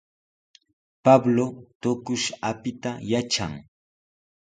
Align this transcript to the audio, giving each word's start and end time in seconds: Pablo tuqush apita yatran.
Pablo 1.05 1.45
tuqush 1.81 2.27
apita 2.49 2.91
yatran. 3.09 3.53